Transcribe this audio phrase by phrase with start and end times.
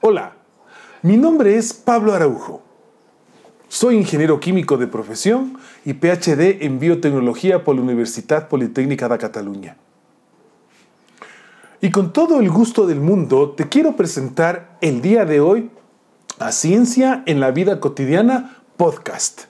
[0.00, 0.36] Hola,
[1.02, 2.62] mi nombre es Pablo Araujo.
[3.68, 9.76] Soy ingeniero químico de profesión y PhD en biotecnología por la Universidad Politécnica de Cataluña.
[11.80, 15.70] Y con todo el gusto del mundo, te quiero presentar el día de hoy
[16.38, 19.42] a Ciencia en la Vida Cotidiana podcast.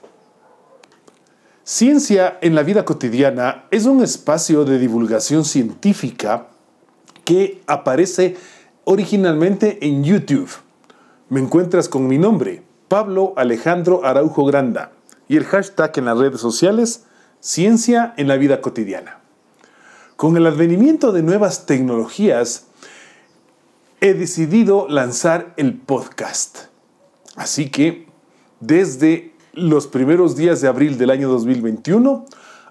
[1.63, 6.47] Ciencia en la Vida Cotidiana es un espacio de divulgación científica
[7.23, 8.37] que aparece
[8.85, 10.49] originalmente en YouTube.
[11.29, 14.91] Me encuentras con mi nombre, Pablo Alejandro Araujo Granda,
[15.27, 17.03] y el hashtag en las redes sociales,
[17.39, 19.19] Ciencia en la Vida Cotidiana.
[20.15, 22.67] Con el advenimiento de nuevas tecnologías,
[24.01, 26.65] he decidido lanzar el podcast.
[27.35, 28.07] Así que,
[28.59, 32.25] desde los primeros días de abril del año 2021,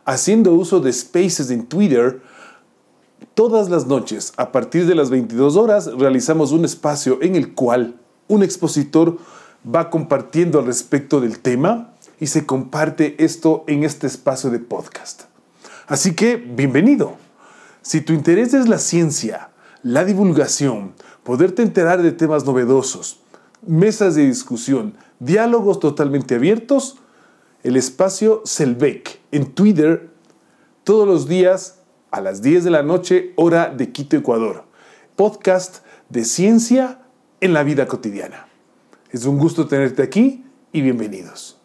[0.05, 2.21] haciendo uso de Spaces en Twitter,
[3.35, 7.97] Todas las noches, a partir de las 22 horas, realizamos un espacio en el cual
[8.29, 9.19] un expositor
[9.67, 15.23] va compartiendo al respecto del tema y se comparte esto en este espacio de podcast.
[15.89, 17.17] Así que, bienvenido.
[17.83, 19.51] Si tu interés es la ciencia,
[19.83, 20.93] la divulgación,
[21.25, 23.19] poderte enterar de temas novedosos,
[23.67, 26.99] mesas de discusión, diálogos totalmente abiertos,
[27.65, 30.11] el espacio Selbeck en Twitter
[30.85, 31.81] todos los días
[32.15, 34.67] a las 10 de la noche, hora de Quito, Ecuador.
[35.17, 37.01] Podcast de ciencia
[37.41, 38.47] en la vida cotidiana.
[39.11, 41.61] Es un gusto tenerte aquí y bienvenidos.